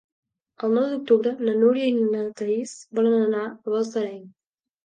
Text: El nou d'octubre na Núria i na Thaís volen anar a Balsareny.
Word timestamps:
El 0.67 0.71
nou 0.77 0.85
d'octubre 0.93 1.33
na 1.49 1.53
Núria 1.59 1.91
i 1.91 1.93
na 1.99 2.23
Thaís 2.41 2.73
volen 3.01 3.17
anar 3.21 3.47
a 3.51 3.55
Balsareny. 3.75 4.21